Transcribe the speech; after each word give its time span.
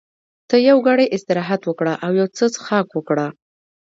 ته 0.49 0.55
یو 0.69 0.77
ګړی 0.87 1.05
استراحت 1.15 1.61
وکړه 1.65 1.93
او 2.05 2.11
یو 2.19 2.27
څه 2.37 2.45
څښاک 2.53 2.87
وکړه. 2.93 3.27